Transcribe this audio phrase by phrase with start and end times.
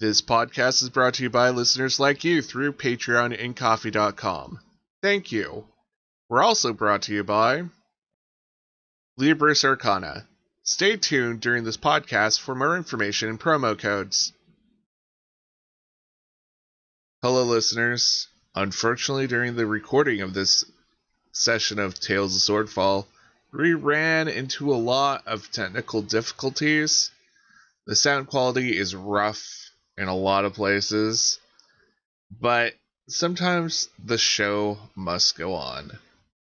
[0.00, 4.58] This podcast is brought to you by listeners like you through Patreon and Ko-fi.com.
[5.02, 5.66] Thank you.
[6.30, 7.64] We're also brought to you by
[9.18, 10.26] Libris Arcana.
[10.62, 14.32] Stay tuned during this podcast for more information and promo codes.
[17.20, 18.26] Hello, listeners.
[18.54, 20.64] Unfortunately, during the recording of this
[21.32, 23.04] session of Tales of Swordfall,
[23.52, 27.10] we ran into a lot of technical difficulties.
[27.86, 29.59] The sound quality is rough
[30.00, 31.38] in a lot of places,
[32.40, 32.72] but
[33.06, 35.92] sometimes the show must go on.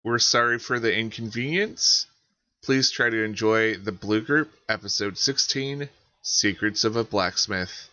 [0.04, 2.06] We're sorry for the inconvenience.
[2.64, 5.88] Please try to enjoy the Blue Group, episode 16
[6.22, 7.90] Secrets of a Blacksmith.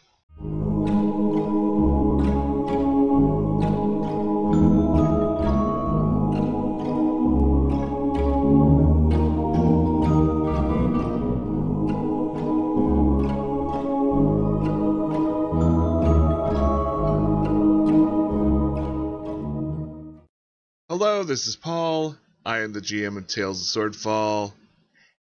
[21.32, 22.14] This is Paul.
[22.44, 24.52] I am the GM of Tales of Swordfall,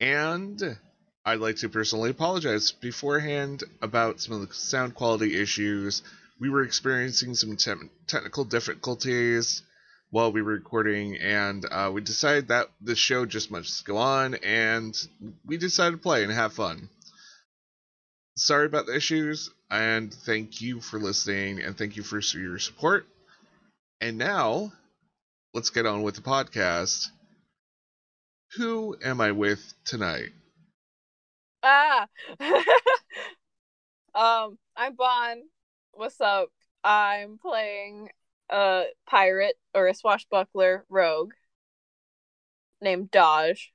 [0.01, 0.79] and
[1.23, 6.03] I'd like to personally apologize beforehand about some of the sound quality issues.
[6.41, 9.61] We were experiencing some te- technical difficulties
[10.09, 14.37] while we were recording, and uh, we decided that the show just must go on,
[14.37, 14.97] and
[15.45, 16.89] we decided to play and have fun.
[18.39, 23.07] Sorry about the issues, and thank you for listening, and thank you for your support.
[24.01, 24.73] And now,
[25.55, 27.09] let's get on with the podcast.
[28.57, 30.31] Who am I with tonight?
[31.63, 32.07] Ah.
[34.15, 35.43] um, I'm Bon.
[35.93, 36.49] What's up?
[36.83, 38.09] I'm playing
[38.51, 41.33] a pirate or a swashbuckler rogue
[42.81, 43.73] named Dodge.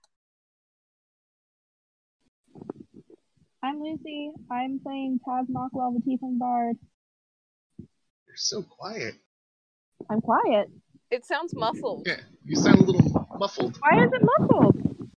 [3.64, 4.32] I'm Lucy.
[4.52, 6.78] I'm playing Taz Mockwell, the Tiefling Bard.
[7.80, 9.16] You're so quiet.
[10.10, 10.70] I'm quiet.
[11.10, 12.04] It sounds muffled.
[12.06, 13.78] Yeah, you sound a little muffled.
[13.80, 15.10] Why is it muffled?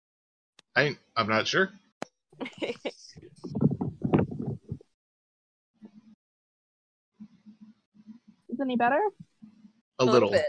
[0.76, 1.72] I I'm not sure.
[8.50, 9.00] Is any better?
[10.00, 10.32] A, little.
[10.32, 10.46] bit.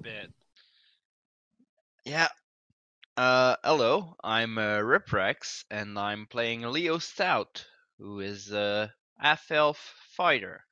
[0.00, 0.32] bit.
[2.04, 2.28] Yeah.
[3.16, 7.64] Uh, hello, I'm uh, Riprex, and I'm playing Leo Stout,
[7.98, 10.64] who is a half elf fighter.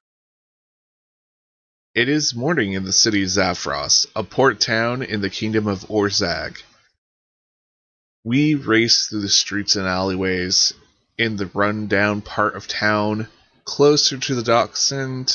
[1.95, 5.85] It is morning in the city of Zaphros, a port town in the kingdom of
[5.91, 6.57] Orzag.
[8.25, 10.73] We race through the streets and alleyways
[11.19, 13.29] in the run-down part of town,
[13.67, 15.31] closer to the docks and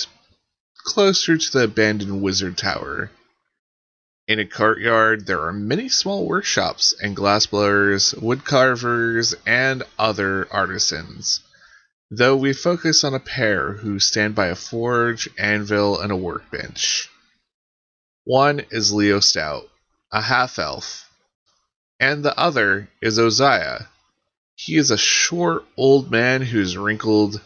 [0.84, 3.12] closer to the abandoned wizard tower.
[4.28, 11.42] In a courtyard, there are many small workshops and glassblowers, woodcarvers, and other artisans.
[12.10, 17.10] Though we focus on a pair who stand by a forge, anvil, and a workbench.
[18.24, 19.70] One is Leo Stout,
[20.12, 21.10] a half elf,
[22.00, 23.90] and the other is Oziah.
[24.56, 27.42] He is a short old man who's wrinkled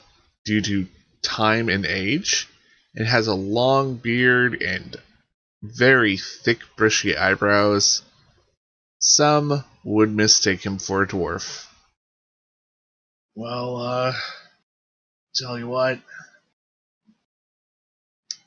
[0.45, 0.87] due to
[1.23, 2.47] time and age,
[2.95, 4.95] and has a long beard and
[5.63, 8.03] very thick, bushy eyebrows.
[8.99, 11.67] Some would mistake him for a dwarf.
[13.33, 14.13] Well, uh,
[15.35, 15.99] tell you what,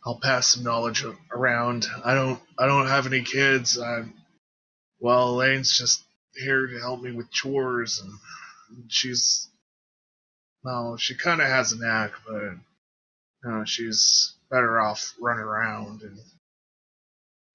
[0.06, 1.86] I'll pass some knowledge around.
[2.04, 3.78] I don't, I don't have any kids.
[3.80, 4.04] I,
[5.00, 6.02] well, Elaine's just
[6.34, 8.12] here to help me with chores, and
[8.88, 9.48] she's,
[10.62, 16.02] well, she kind of has a knack, but you know, she's better off running around
[16.02, 16.18] and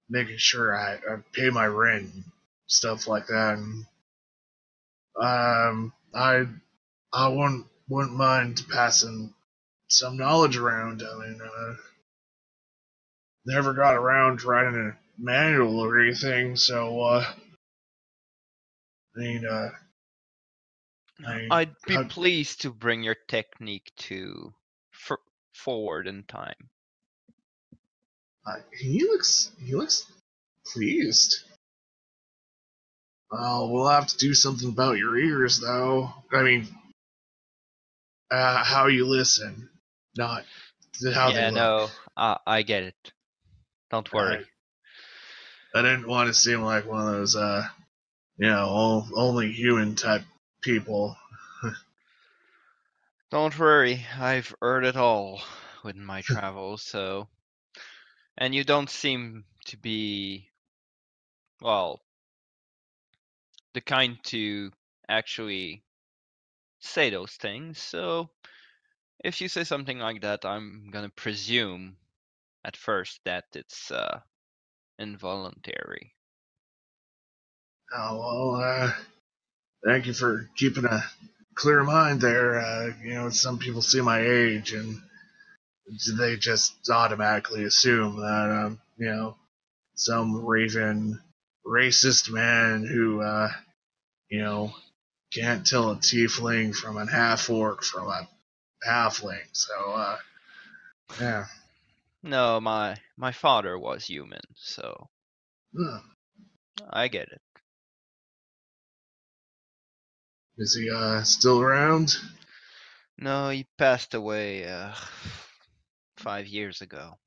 [0.08, 2.24] making sure I, I pay my rent and
[2.66, 3.58] stuff like that.
[3.58, 3.84] And,
[5.20, 6.46] um, I,
[7.12, 9.34] I wouldn't wouldn't mind passing
[9.88, 11.02] some knowledge around.
[11.02, 11.74] I mean, uh,
[13.44, 17.24] never got around to writing a manual or anything, so uh,
[19.16, 19.70] I mean, uh,
[21.26, 24.54] I I'd be how- pleased to bring your technique to
[24.94, 25.18] f-
[25.52, 26.70] forward in time.
[28.46, 30.06] uh, he looks he looks
[30.72, 31.44] pleased.
[33.30, 36.12] Well, we'll have to do something about your ears, though.
[36.32, 36.66] I mean,
[38.30, 39.68] uh, how you listen,
[40.16, 40.44] not
[41.14, 41.54] how they yeah, look.
[41.54, 43.12] no, I I get it.
[43.90, 44.44] Don't worry.
[45.74, 47.64] I didn't want to seem like one of those, uh,
[48.38, 50.22] you know, all, only human type
[50.62, 51.16] people.
[53.30, 54.04] Don't worry.
[54.18, 55.40] I've heard it all
[55.84, 57.28] with my travels, so.
[58.38, 60.48] And you don't seem to be,
[61.60, 62.00] well,
[63.74, 64.70] the kind to
[65.08, 65.82] actually
[66.80, 68.30] say those things, so
[69.24, 71.96] If you say something like that, I'm gonna presume
[72.64, 74.20] at first that it's uh,
[74.98, 76.14] involuntary.
[77.94, 78.92] Oh well, uh,
[79.84, 81.04] thank you for keeping a
[81.54, 82.60] clear mind there.
[82.60, 85.00] Uh, you know, some people see my age and
[86.18, 89.36] they just automatically assume that um, you know,
[89.96, 91.20] some raven
[91.66, 93.50] racist man who uh,
[94.30, 94.72] you know
[95.32, 98.28] can't tell a tiefling from a half orc from a
[98.86, 99.46] halfling.
[99.52, 100.18] So uh,
[101.20, 101.46] yeah.
[102.22, 105.10] No, my my father was human, so
[105.74, 105.98] Hmm.
[106.90, 107.42] I get it.
[110.56, 112.14] Is he uh still around?
[113.18, 114.96] No, he passed away uh,
[116.16, 117.18] five years ago.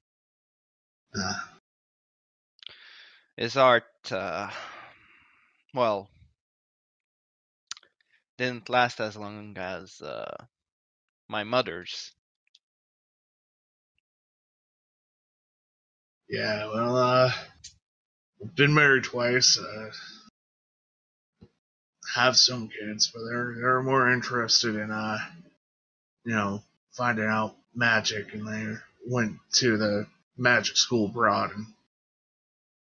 [1.15, 1.33] Uh,
[3.37, 4.49] His art, uh,
[5.73, 6.09] well,
[8.43, 10.45] didn't last as long as uh,
[11.29, 12.11] my mother's.
[16.33, 17.31] yeah, well, uh,
[18.55, 19.59] been married twice.
[19.59, 19.91] Uh,
[22.15, 25.17] have some kids, but they're they're more interested in uh,
[26.25, 28.75] you know, finding out magic, and they
[29.07, 31.65] went to the magic school abroad, and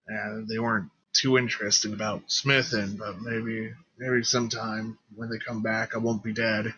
[0.08, 5.94] and they weren't too interested about smithing, but maybe maybe sometime when they come back,
[5.94, 6.74] I won't be dead.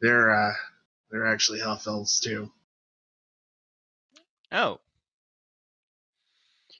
[0.00, 0.54] They're uh,
[1.10, 2.52] they're actually half elves too.
[4.52, 4.80] Oh.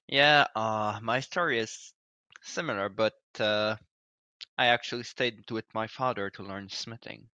[0.08, 1.92] Yeah, uh, my story is
[2.42, 3.76] similar, but uh,
[4.58, 7.28] I actually stayed with my father to learn smithing.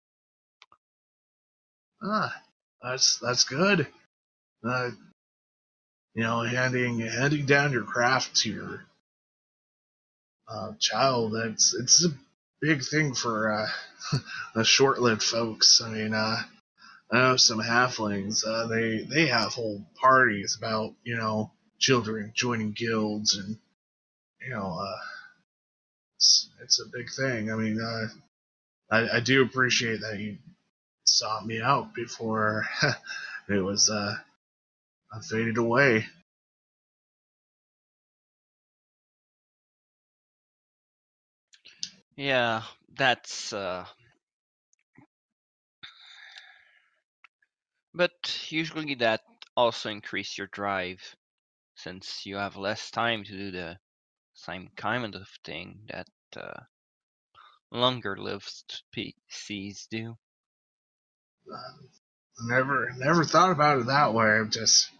[2.02, 2.42] Ah,
[2.82, 3.86] that's that's good.
[4.64, 4.90] Uh,
[6.14, 8.86] you know, handing handing down your craft to your
[10.48, 11.32] uh, child.
[11.32, 12.08] That's it's a
[12.60, 14.18] big thing for uh,
[14.54, 15.80] the short-lived folks.
[15.84, 16.36] I mean, uh,
[17.12, 18.46] I know some halflings.
[18.46, 23.56] Uh, they they have whole parties about you know children joining guilds and
[24.42, 24.98] you know uh,
[26.16, 27.50] it's it's a big thing.
[27.50, 28.08] I mean, uh,
[28.90, 30.38] I I do appreciate that you
[31.04, 32.66] sought me out before
[33.48, 34.14] it was uh
[35.28, 36.06] faded away.
[42.16, 42.62] Yeah,
[42.94, 43.86] that's uh
[47.94, 48.12] but
[48.50, 49.20] usually that
[49.56, 51.14] also increase your drive
[51.76, 53.78] since you have less time to do the
[54.34, 56.60] same kind of thing that uh,
[57.72, 60.16] longer lived PCs do.
[62.42, 64.38] Never never thought about it that way.
[64.40, 64.90] I've just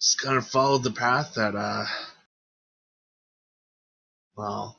[0.00, 1.86] just kind of followed the path that uh
[4.36, 4.78] well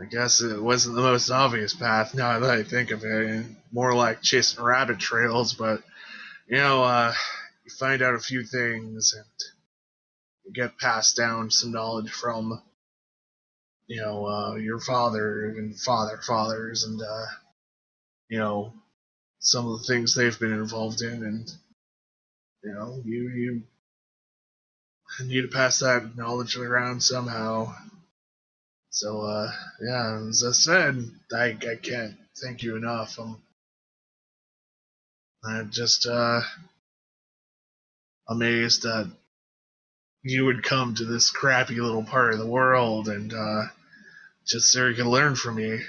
[0.00, 3.46] I guess it wasn't the most obvious path now that I think of it.
[3.72, 5.82] More like chasing rabbit trails, but
[6.48, 7.14] you know, uh
[7.64, 9.24] you find out a few things and
[10.44, 12.60] you get passed down some knowledge from
[13.86, 17.26] you know, uh your father and father fathers and uh
[18.28, 18.72] you know,
[19.40, 21.50] some of the things they've been involved in and
[22.64, 23.62] you know, you you
[25.26, 27.72] need to pass that knowledge around somehow.
[28.94, 29.50] So uh
[29.82, 33.18] yeah, as I said, I I can't thank you enough.
[33.18, 33.42] I'm
[35.44, 36.42] I'm just uh
[38.28, 39.10] amazed that
[40.22, 43.64] you would come to this crappy little part of the world and uh
[44.46, 45.80] just so you can learn from me.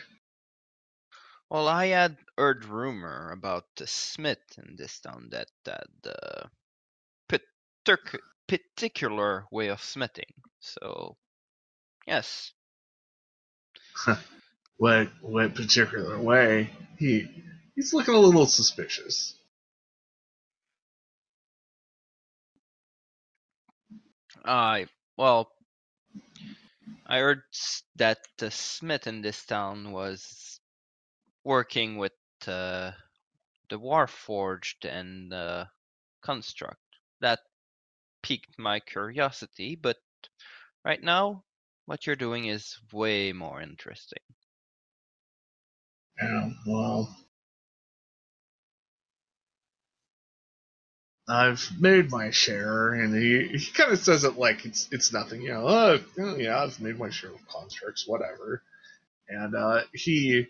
[1.48, 6.50] Well, I had heard rumor about the smith in this town that had the
[7.30, 10.34] partic- particular way of smithing.
[10.60, 11.18] So,
[12.08, 12.55] yes,
[14.78, 16.70] What what particular way?
[17.00, 17.28] He
[17.76, 19.34] he's looking a little suspicious.
[24.44, 24.88] I
[25.18, 25.50] well,
[27.08, 27.44] I heard
[27.96, 30.60] that the smith in this town was
[31.46, 32.12] working with
[32.48, 32.92] uh,
[33.70, 35.70] the Warforged and the
[36.22, 36.82] Construct.
[37.22, 37.40] That
[38.24, 39.98] piqued my curiosity, but
[40.84, 41.45] right now,
[41.86, 44.20] what you're doing is way more interesting.
[46.22, 47.16] Yeah, well,
[51.28, 55.42] I've made my share, and he, he kind of says it like it's it's nothing,
[55.42, 55.68] you know.
[55.68, 58.62] Oh, oh, yeah, I've made my share of constructs, whatever.
[59.30, 60.48] And uh, he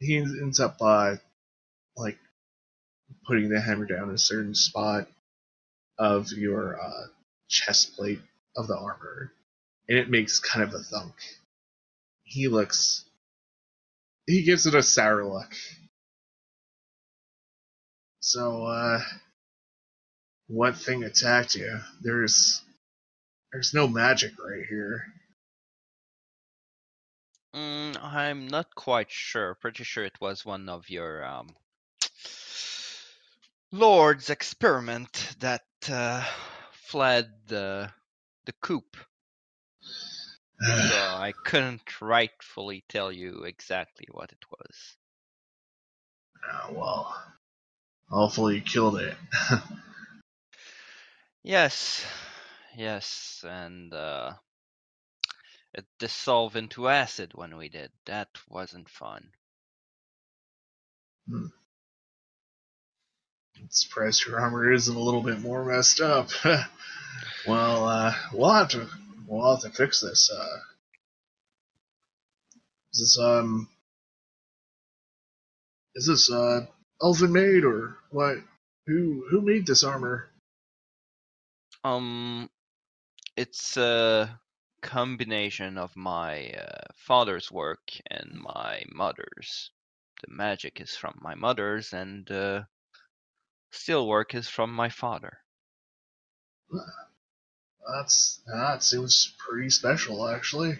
[0.00, 1.16] he ends up uh,
[1.96, 2.18] like
[3.26, 5.08] putting the hammer down in a certain spot
[5.98, 7.06] of your uh,
[7.48, 8.20] chest plate
[8.56, 9.32] of the armor,
[9.90, 11.14] and it makes kind of a thunk.
[12.22, 13.04] He looks.
[14.26, 15.52] He gives it a sour look.
[18.20, 19.00] So, uh,
[20.46, 21.80] what thing attacked you?
[22.00, 22.62] There's,
[23.52, 25.02] there's no magic right here.
[27.56, 29.56] Mm, I'm not quite sure.
[29.56, 31.48] Pretty sure it was one of your um,
[33.72, 36.24] Lord's experiment that uh,
[36.72, 37.90] fled the
[38.46, 38.96] the coop.
[40.60, 44.96] So I couldn't rightfully tell you exactly what it was.
[46.44, 47.22] Ah, well,
[48.08, 49.14] hopefully you killed it.
[51.42, 52.04] Yes,
[52.76, 54.34] yes, and uh,
[55.72, 57.90] it dissolved into acid when we did.
[58.04, 59.30] That wasn't fun.
[61.32, 61.50] I'm
[63.70, 66.28] surprised your armor isn't a little bit more messed up.
[67.46, 68.86] well, uh, we'll have to
[69.30, 70.30] we'll have to fix this.
[70.30, 70.58] Uh,
[72.92, 73.68] is this um
[75.94, 76.66] is this uh
[77.02, 78.38] elven made or what?
[78.86, 80.28] Who who made this armor?
[81.84, 82.50] Um,
[83.36, 84.40] it's a
[84.82, 89.70] combination of my uh, father's work and my mother's.
[90.26, 92.62] The magic is from my mother's, and uh,
[93.70, 95.38] steel work is from my father.
[97.88, 100.78] That's that seems pretty special actually.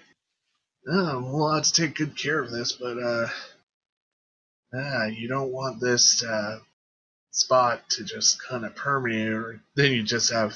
[0.86, 3.28] Yeah, we'll have to take good care of this, but uh,
[4.74, 6.60] ah, you don't want this uh,
[7.30, 10.54] spot to just kind of permeate, or then you just have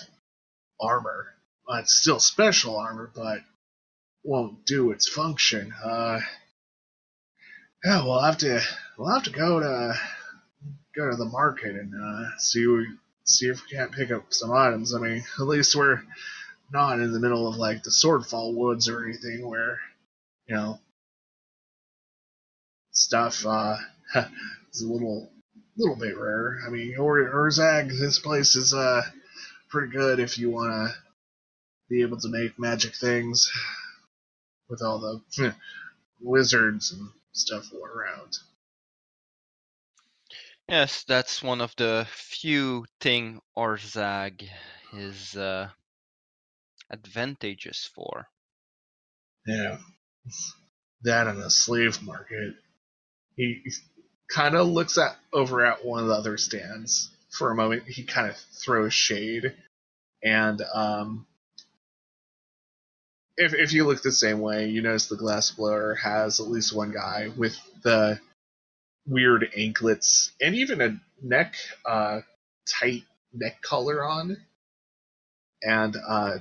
[0.80, 1.34] armor.
[1.68, 3.40] Uh, it's still special armor, but
[4.22, 5.72] won't do its function.
[5.84, 6.20] Uh,
[7.84, 8.60] yeah, we'll have to
[8.96, 9.94] we'll have to go to
[10.96, 12.60] go to the market and uh, see
[13.24, 14.94] see if we can't pick up some items.
[14.94, 16.02] I mean, at least we're
[16.72, 19.80] not in the middle of like the Swordfall Woods or anything where
[20.46, 20.78] you know
[22.92, 23.76] stuff uh,
[24.72, 25.30] is a little
[25.76, 26.58] little bit rare.
[26.66, 29.02] I mean, or Orzag, this place is uh
[29.70, 30.94] pretty good if you want to
[31.88, 33.50] be able to make magic things
[34.68, 35.54] with all the
[36.20, 38.38] wizards and stuff around.
[40.68, 44.48] Yes, that's one of the few thing Orzag
[44.94, 45.68] is uh,
[46.90, 48.28] advantageous for.
[49.46, 49.76] Yeah,
[51.02, 52.54] that and the slave market.
[53.36, 53.62] He
[54.30, 57.82] kind of looks at over at one of the other stands for a moment.
[57.86, 59.54] He kind of throws shade,
[60.22, 61.26] and um,
[63.36, 66.74] if if you look the same way, you notice the glass blower has at least
[66.74, 68.18] one guy with the
[69.06, 72.20] weird anklets and even a neck uh,
[72.68, 74.36] tight neck collar on,
[75.62, 76.38] and uh,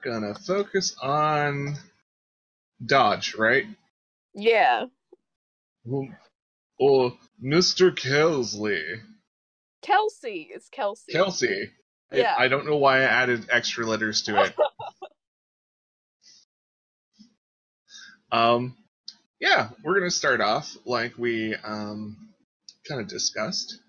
[0.05, 1.75] We're gonna focus on
[2.85, 3.65] dodge, right?
[4.33, 4.85] Yeah.
[5.85, 6.07] Well,
[6.79, 7.13] Or
[7.43, 7.91] Mr.
[7.91, 9.01] Kelsley.
[9.81, 10.49] Kelsey.
[10.51, 11.11] It's Kelsey.
[11.11, 11.71] Kelsey.
[12.11, 12.35] I- Yeah.
[12.37, 14.53] I, don't know why I added extra letters to it.
[18.31, 18.75] um,
[19.39, 22.17] yeah, we're gonna start off like we um
[22.87, 23.79] kind of discussed.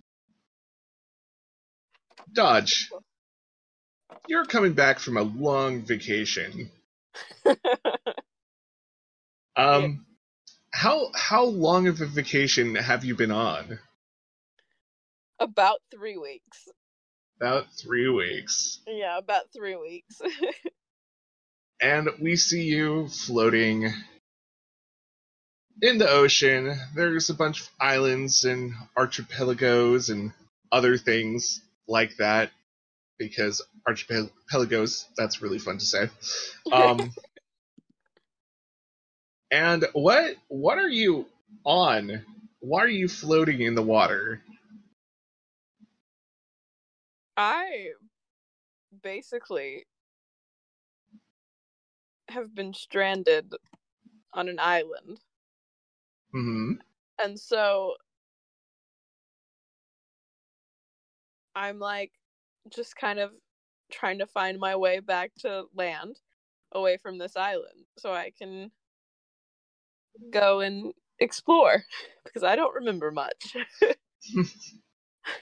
[2.33, 2.91] Dodge,
[4.29, 6.71] you're coming back from a long vacation.
[9.57, 10.07] Um,
[10.73, 13.81] how how long of a vacation have you been on?
[15.41, 16.69] about three weeks.
[17.41, 18.81] About three weeks.
[18.87, 20.21] Yeah, about three weeks.
[21.81, 23.93] and we see you floating
[25.81, 26.77] in the ocean.
[26.95, 30.33] There's a bunch of islands and archipelagos and
[30.73, 32.51] other things like that
[33.19, 36.09] because archipelagos that's really fun to say.
[36.73, 37.13] Um
[39.53, 41.27] and what what are you
[41.65, 42.25] on?
[42.61, 44.43] Why are you floating in the water?
[47.37, 47.91] I
[49.03, 49.87] basically
[52.29, 53.55] have been stranded
[54.35, 55.21] on an island.
[56.33, 56.73] hmm
[57.19, 57.95] And so
[61.55, 62.13] I'm like
[62.71, 63.33] just kind of
[63.93, 66.21] trying to find my way back to land
[66.73, 68.71] away from this island so I can
[70.33, 71.85] go and explore
[72.25, 73.57] because I don't remember much.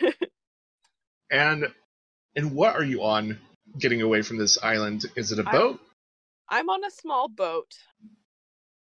[1.30, 1.66] And
[2.37, 3.38] and what are you on
[3.78, 5.06] getting away from this island?
[5.16, 5.80] Is it a I'm- boat?
[6.50, 7.73] I'm on a small boat.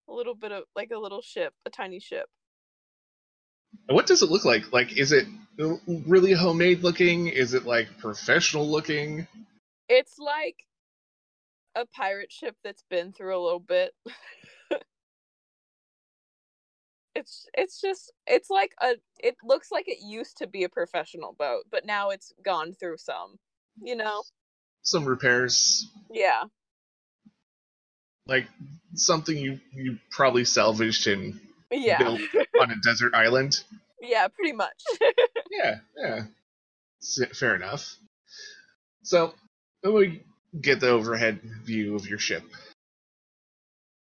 [0.09, 2.29] A little bit of like a little ship, a tiny ship.
[3.89, 4.73] What does it look like?
[4.73, 5.27] Like, is it
[5.87, 7.29] really homemade looking?
[7.29, 9.27] Is it like professional looking?
[9.89, 10.57] It's like
[11.75, 13.93] a pirate ship that's been through a little bit.
[17.15, 21.35] it's it's just it's like a it looks like it used to be a professional
[21.39, 23.39] boat, but now it's gone through some,
[23.83, 24.23] you know.
[24.83, 26.45] Some repairs, Yeah.
[28.27, 28.47] like
[28.95, 31.99] something you you probably salvaged and Yeah.
[31.99, 32.21] built
[32.61, 33.63] on a desert island.
[34.01, 34.81] yeah, pretty much.
[35.51, 36.25] Yeah, yeah,
[37.33, 37.95] fair enough.
[39.05, 39.35] So,
[39.85, 40.23] let me
[40.61, 42.43] get the overhead view of your ship.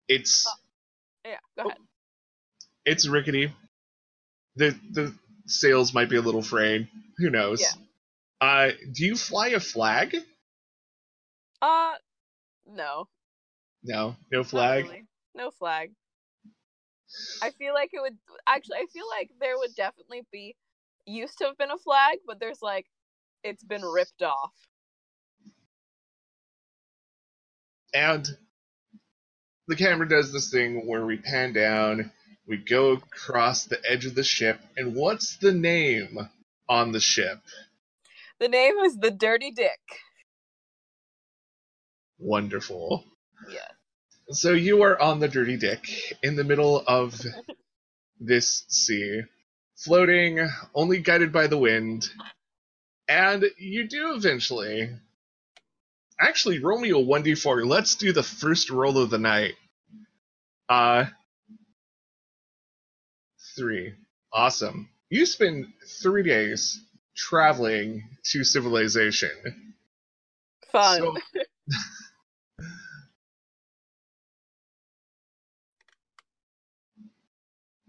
[0.07, 0.47] It's
[1.23, 1.77] yeah, go ahead.
[2.83, 3.53] it's rickety.
[4.55, 5.13] The the
[5.45, 6.87] sails might be a little frayed.
[7.17, 7.61] Who knows?
[7.61, 8.47] Yeah.
[8.47, 10.15] Uh, do you fly a flag?
[11.61, 11.93] Uh
[12.65, 13.07] no.
[13.83, 14.85] No, no flag.
[14.85, 15.05] really.
[15.35, 15.91] No flag.
[17.41, 20.55] I feel like it would actually I feel like there would definitely be
[21.05, 22.85] used to have been a flag, but there's like
[23.43, 24.53] it's been ripped off.
[27.93, 28.27] And
[29.67, 32.11] the camera does this thing where we pan down,
[32.47, 36.29] we go across the edge of the ship, and what's the name
[36.67, 37.39] on the ship?
[38.39, 39.79] The name is the Dirty Dick.
[42.19, 43.05] Wonderful.
[43.49, 43.67] Yeah.
[44.31, 45.87] So you are on the Dirty Dick
[46.23, 47.21] in the middle of
[48.19, 49.21] this sea,
[49.75, 52.09] floating, only guided by the wind,
[53.07, 54.89] and you do eventually.
[56.19, 57.65] Actually, roll me a 1d4.
[57.67, 59.53] Let's do the first roll of the night.
[60.69, 61.05] Uh,
[63.55, 63.93] three.
[64.33, 64.89] Awesome.
[65.09, 65.67] You spend
[66.01, 66.79] three days
[67.15, 69.31] traveling to civilization.
[70.71, 70.99] Fun.
[70.99, 71.15] So-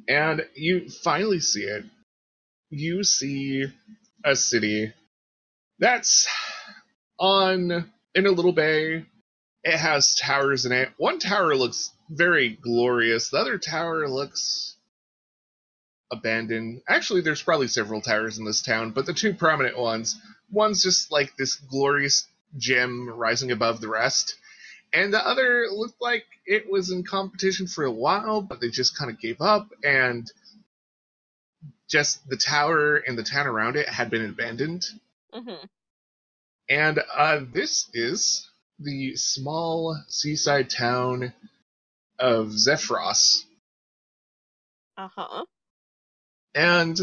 [0.09, 1.85] and you finally see it.
[2.71, 3.67] You see
[4.25, 4.93] a city
[5.79, 6.27] that's
[7.19, 9.05] on in a little bay.
[9.63, 10.91] It has towers in it.
[10.97, 13.31] One tower looks very glorious.
[13.31, 14.77] The other tower looks
[16.13, 16.83] abandoned.
[16.89, 21.11] Actually, there's probably several towers in this town, but the two prominent ones, one's just
[21.11, 24.37] like this glorious gem rising above the rest,
[24.93, 28.99] and the other looked like it was in competition for a while, but they just
[28.99, 30.31] kind of gave up, and
[31.89, 34.87] just the tower and the town around it had been abandoned.
[35.33, 35.55] hmm
[36.69, 38.49] And uh, this is
[38.81, 41.33] the small seaside town
[42.19, 43.45] of Zephyros.
[44.99, 45.45] Uh huh.
[46.55, 46.99] And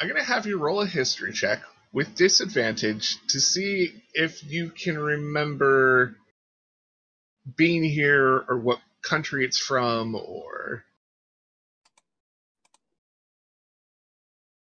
[0.00, 1.60] I'm going to have you roll a history check
[1.92, 6.16] with disadvantage to see if you can remember
[7.56, 10.84] being here or what country it's from or.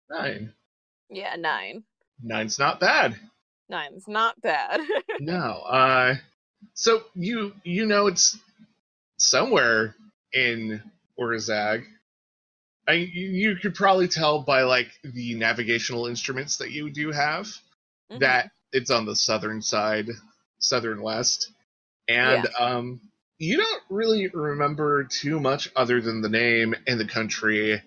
[0.10, 0.54] Nine.
[1.10, 1.84] Yeah, nine.
[2.22, 3.16] Nine's not bad.
[3.70, 4.82] Nine's not bad.
[5.20, 5.62] No.
[5.68, 6.16] Uh,
[6.74, 8.38] so you you know it's
[9.18, 9.96] somewhere
[10.34, 10.82] in
[11.20, 11.84] Orzag.
[12.88, 17.48] I, you, could probably tell by like the navigational instruments that you do have
[18.12, 18.20] Mhm.
[18.22, 20.08] that it's on the southern side,
[20.58, 21.52] southern west,
[22.10, 23.02] and um,
[23.38, 27.82] you don't really remember too much other than the name and the country.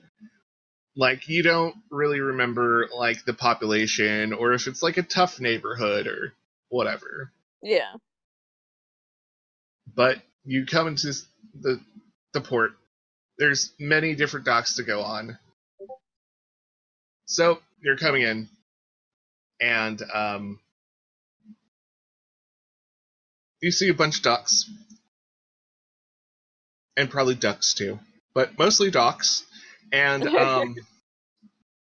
[0.96, 6.06] Like you don't really remember like the population or if it's like a tough neighborhood
[6.06, 6.32] or
[6.68, 7.32] whatever.
[7.62, 7.92] Yeah.
[9.94, 11.12] But you come into
[11.60, 11.80] the
[12.32, 12.72] the port.
[13.38, 15.38] There's many different docks to go on.
[17.26, 18.48] So you're coming in,
[19.60, 20.60] and um,
[23.62, 24.70] you see a bunch of ducks,
[26.96, 27.98] and probably ducks too,
[28.34, 29.44] but mostly docks.
[29.92, 30.76] And um,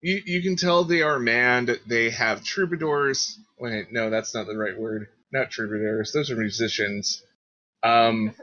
[0.02, 1.80] you you can tell they are manned.
[1.88, 3.40] They have troubadours.
[3.60, 5.08] Wait, no, that's not the right word.
[5.32, 6.12] Not troubadours.
[6.12, 7.24] Those are musicians.
[7.84, 8.34] Um,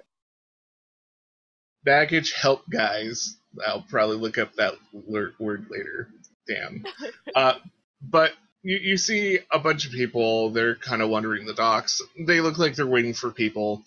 [1.85, 3.37] baggage help guys.
[3.67, 6.09] I'll probably look up that word later.
[6.47, 6.85] Damn.
[7.35, 7.55] Uh,
[8.03, 8.33] but
[8.69, 10.51] you, you see a bunch of people.
[10.51, 12.03] They're kind of wandering the docks.
[12.19, 13.83] They look like they're waiting for people.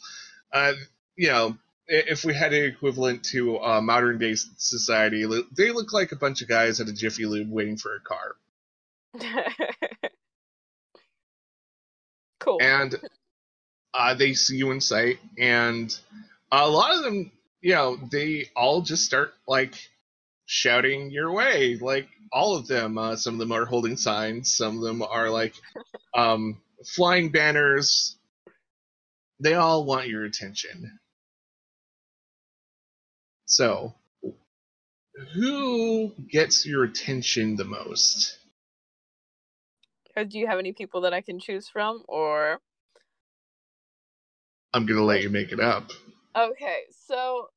[0.51, 0.73] Uh,
[1.15, 1.55] you know,
[1.87, 5.23] if we had an equivalent to uh, modern day society,
[5.55, 8.35] they look like a bunch of guys at a Jiffy Lube waiting for a car.
[12.39, 12.57] cool.
[12.59, 12.95] and
[13.93, 15.95] uh, they see you in sight, and
[16.51, 19.75] a lot of them, you know, they all just start like
[20.51, 22.97] shouting your way, like all of them.
[22.97, 25.53] Uh, some of them are holding signs, some of them are like
[26.13, 26.61] um,
[26.93, 28.17] flying banners.
[29.39, 30.99] They all want your attention.
[33.45, 33.95] So,
[35.33, 38.37] who gets your attention the most?
[40.17, 42.59] Uh, Do you have any people that I can choose from, or
[44.73, 45.91] I'm gonna let you make it up.
[46.35, 46.81] okay?
[47.07, 47.47] So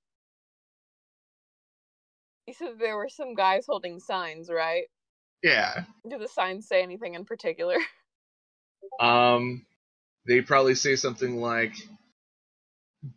[2.48, 4.84] you said there were some guys holding signs, right?
[5.42, 5.84] Yeah.
[6.08, 7.76] Do the signs say anything in particular?
[9.00, 9.64] Um,
[10.28, 11.72] they probably say something like,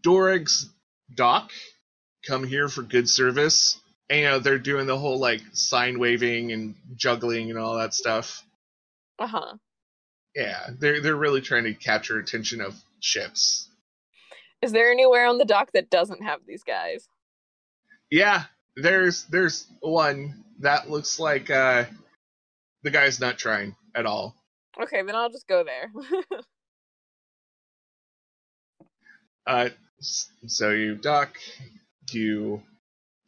[0.01, 0.69] "Dorig's
[1.13, 1.51] dock,
[2.25, 6.53] come here for good service." And you know they're doing the whole like sign waving
[6.53, 8.43] and juggling and all that stuff.
[9.19, 9.53] Uh huh.
[10.33, 13.69] Yeah, they're they're really trying to capture attention of ships.
[14.61, 17.07] Is there anywhere on the dock that doesn't have these guys?
[18.09, 18.45] Yeah,
[18.81, 21.85] there's there's one that looks like uh
[22.83, 24.35] the guy's not trying at all.
[24.81, 25.91] Okay, then I'll just go there.
[29.47, 29.69] Uh,
[30.01, 31.37] so you duck,
[32.11, 32.61] you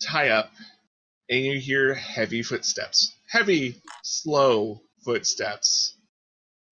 [0.05, 0.51] tie up,
[1.29, 3.15] and you hear heavy footsteps.
[3.29, 5.95] Heavy, slow footsteps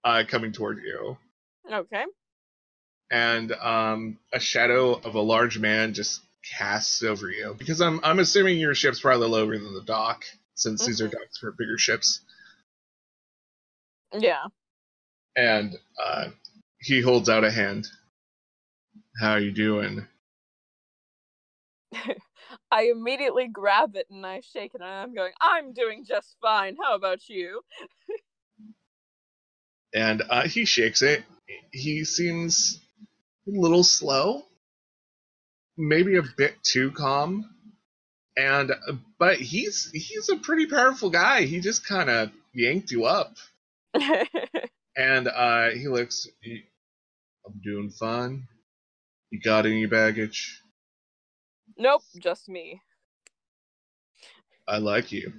[0.04, 1.18] uh, coming toward you.
[1.72, 2.04] okay.
[3.10, 6.20] And um, a shadow of a large man just
[6.58, 7.56] casts over you.
[7.58, 11.12] Because I'm, I'm assuming your ship's probably lower than the dock, since these are Mhm.
[11.12, 12.22] docks for bigger ships.
[14.14, 14.46] Yeah.
[15.36, 16.30] And uh,
[16.80, 17.88] he holds out a hand.
[19.20, 20.08] How are you doing?
[22.72, 26.78] I immediately grab it and I shake it and I'm going, I'm doing just fine.
[26.84, 27.62] How about you?
[29.94, 31.24] and uh, he shakes it.
[31.72, 32.80] He seems
[33.48, 34.44] a little slow,
[35.78, 37.50] maybe a bit too calm,
[38.36, 38.72] and
[39.20, 41.44] but he's he's a pretty powerful guy.
[41.44, 43.36] He just kind of yanked you up,
[44.98, 46.28] and uh, he looks.
[46.42, 46.64] He,
[47.46, 48.48] I'm doing fine.
[49.32, 50.62] You got any baggage?
[51.78, 52.82] nope, just me.
[54.68, 55.34] I like you.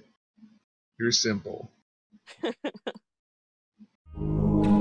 [0.98, 1.70] You're simple.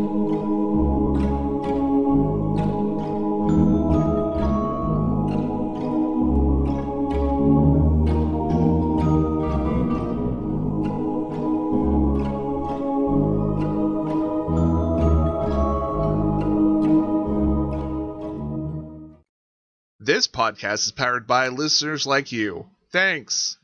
[20.08, 22.68] This podcast is powered by listeners like you.
[22.94, 23.58] Thanks.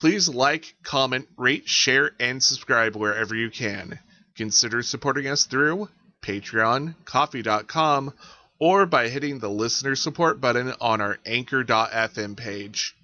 [0.00, 3.98] Please like, comment, rate, share, and subscribe wherever you can.
[4.36, 5.88] Consider supporting us through
[6.22, 8.14] Patreon, Ko-fi.com,
[8.60, 12.94] or by hitting the listener support button on our Anchor.fm page.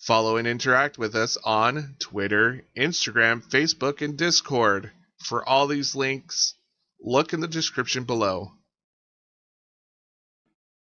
[0.00, 4.90] Follow and interact with us on Twitter, Instagram, Facebook, and Discord.
[5.20, 6.54] For all these links,
[7.00, 8.55] look in the description below.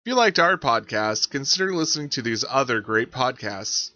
[0.06, 3.92] If you liked our podcast, consider listening to these other great podcasts.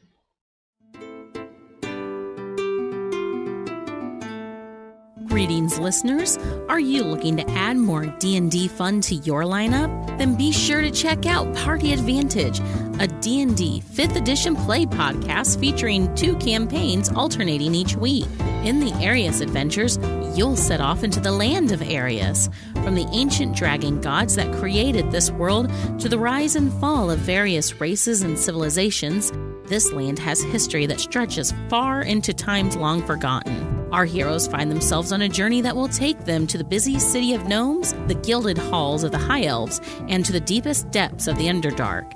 [5.27, 6.37] Greetings, listeners.
[6.69, 10.17] Are you looking to add more D&D fun to your lineup?
[10.17, 12.61] Then be sure to check out Party Advantage,
[13.01, 18.27] a D&D 5th edition play podcast featuring two campaigns alternating each week.
[18.63, 19.99] In the Arius adventures,
[20.37, 22.49] you'll set off into the land of Arius,
[22.87, 25.69] from the ancient dragon gods that created this world
[25.99, 29.29] to the rise and fall of various races and civilizations.
[29.65, 33.89] This land has history that stretches far into times long forgotten.
[33.91, 37.33] Our heroes find themselves on a journey that will take them to the busy city
[37.33, 41.37] of gnomes, the gilded halls of the High Elves, and to the deepest depths of
[41.37, 42.09] the Underdark.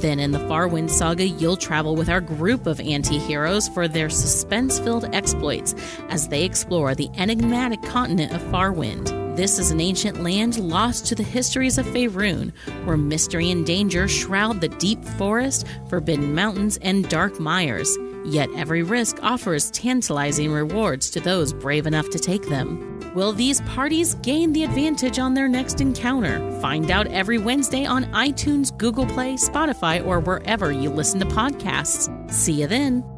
[0.00, 4.10] Then in the Farwind saga, you'll travel with our group of anti heroes for their
[4.10, 5.76] suspense filled exploits
[6.08, 9.25] as they explore the enigmatic continent of Farwind.
[9.36, 12.54] This is an ancient land lost to the histories of Faerun,
[12.86, 17.98] where mystery and danger shroud the deep forest, forbidden mountains, and dark mires.
[18.24, 23.12] Yet every risk offers tantalizing rewards to those brave enough to take them.
[23.14, 26.38] Will these parties gain the advantage on their next encounter?
[26.62, 32.08] Find out every Wednesday on iTunes, Google Play, Spotify, or wherever you listen to podcasts.
[32.32, 33.15] See you then.